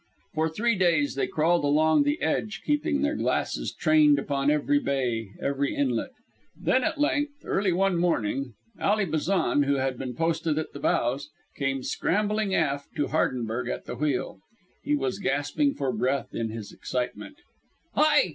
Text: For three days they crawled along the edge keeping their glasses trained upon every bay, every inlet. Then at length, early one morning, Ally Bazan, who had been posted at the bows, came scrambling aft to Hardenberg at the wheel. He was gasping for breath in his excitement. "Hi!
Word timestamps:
For 0.33 0.49
three 0.49 0.73
days 0.73 1.13
they 1.13 1.27
crawled 1.27 1.63
along 1.63 2.01
the 2.01 2.19
edge 2.23 2.63
keeping 2.65 3.03
their 3.03 3.15
glasses 3.15 3.71
trained 3.71 4.17
upon 4.17 4.49
every 4.49 4.79
bay, 4.79 5.29
every 5.39 5.75
inlet. 5.75 6.09
Then 6.59 6.83
at 6.83 6.99
length, 6.99 7.45
early 7.45 7.71
one 7.71 7.97
morning, 7.99 8.55
Ally 8.79 9.05
Bazan, 9.05 9.61
who 9.61 9.75
had 9.75 9.99
been 9.99 10.15
posted 10.15 10.57
at 10.57 10.71
the 10.73 10.79
bows, 10.79 11.29
came 11.55 11.83
scrambling 11.83 12.55
aft 12.55 12.95
to 12.95 13.09
Hardenberg 13.09 13.69
at 13.69 13.85
the 13.85 13.93
wheel. 13.95 14.39
He 14.83 14.95
was 14.95 15.19
gasping 15.19 15.75
for 15.75 15.91
breath 15.93 16.33
in 16.33 16.49
his 16.49 16.71
excitement. 16.71 17.35
"Hi! 17.93 18.29